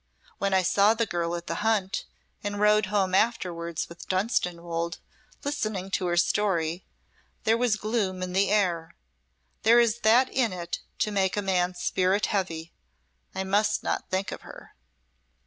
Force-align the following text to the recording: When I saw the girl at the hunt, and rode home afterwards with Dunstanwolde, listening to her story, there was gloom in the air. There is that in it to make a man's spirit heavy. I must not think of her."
When 0.39 0.51
I 0.51 0.63
saw 0.63 0.95
the 0.95 1.05
girl 1.05 1.35
at 1.35 1.45
the 1.45 1.53
hunt, 1.61 2.05
and 2.43 2.59
rode 2.59 2.87
home 2.87 3.13
afterwards 3.13 3.87
with 3.87 4.09
Dunstanwolde, 4.09 4.97
listening 5.43 5.91
to 5.91 6.07
her 6.07 6.17
story, 6.17 6.83
there 7.43 7.55
was 7.55 7.75
gloom 7.75 8.23
in 8.23 8.33
the 8.33 8.49
air. 8.49 8.95
There 9.61 9.79
is 9.79 9.99
that 9.99 10.27
in 10.31 10.53
it 10.53 10.79
to 10.97 11.11
make 11.11 11.37
a 11.37 11.41
man's 11.43 11.81
spirit 11.81 12.25
heavy. 12.25 12.73
I 13.35 13.43
must 13.43 13.83
not 13.83 14.09
think 14.09 14.31
of 14.31 14.41
her." 14.41 14.73